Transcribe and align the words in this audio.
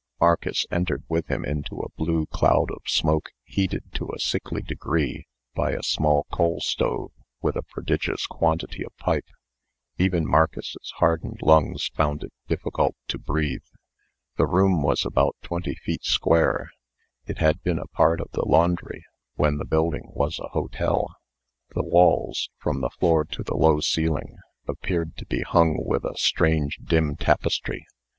Marcus 0.19 0.65
entered 0.71 1.03
with 1.07 1.27
him 1.27 1.45
into 1.45 1.75
a 1.77 1.91
blue 1.95 2.25
cloud 2.25 2.71
of 2.71 2.81
smoke 2.87 3.29
heated 3.43 3.83
to 3.93 4.09
a 4.11 4.17
sickly 4.17 4.63
degree 4.63 5.27
by 5.53 5.73
a 5.73 5.83
small 5.83 6.25
coal 6.33 6.59
stove 6.59 7.11
with 7.43 7.55
a 7.55 7.61
prodigious 7.61 8.25
quantity 8.25 8.83
of 8.83 8.97
pipe. 8.97 9.27
Even 9.99 10.25
Marcus's 10.25 10.91
hardened 10.95 11.37
lungs 11.43 11.91
found 11.93 12.23
it 12.23 12.33
difficult 12.47 12.95
to 13.09 13.19
breathe. 13.19 13.61
The 14.37 14.47
room 14.47 14.81
was 14.81 15.05
about 15.05 15.35
twenty 15.43 15.75
feet 15.75 16.03
square. 16.03 16.71
It 17.27 17.37
had 17.37 17.61
been 17.61 17.77
a 17.77 17.85
part 17.85 18.19
of 18.19 18.31
the 18.31 18.43
laundry 18.43 19.05
when 19.35 19.57
the 19.57 19.65
building 19.65 20.09
was 20.15 20.39
a 20.39 20.47
hotel. 20.49 21.15
The 21.75 21.83
walls, 21.83 22.49
from 22.57 22.81
the 22.81 22.89
floor 22.89 23.23
to 23.25 23.43
the 23.43 23.53
low 23.55 23.81
ceiling, 23.81 24.37
appeared 24.67 25.15
to 25.17 25.27
be 25.27 25.41
hung 25.43 25.77
with 25.85 26.03
a 26.05 26.17
strange, 26.17 26.77
dim 26.77 27.17
tapestry. 27.17 27.85